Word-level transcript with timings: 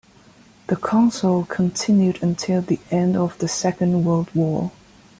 The 0.65 0.77
council 0.77 1.45
continued 1.45 2.23
until 2.23 2.63
the 2.63 2.79
end 2.89 3.15
of 3.15 3.37
the 3.37 3.47
Second 3.47 4.03
World 4.03 4.29
War. 4.33 4.71